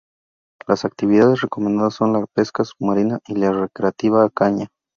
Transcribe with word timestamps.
Las 0.67 0.83
actividades 0.83 1.41
recomendadas 1.41 1.93
son 1.93 2.11
la 2.13 2.25
pesca 2.25 2.63
submarina 2.63 3.19
y 3.27 3.35
la 3.35 3.51
recreativa 3.53 4.23
a 4.25 4.31
caña. 4.31 4.69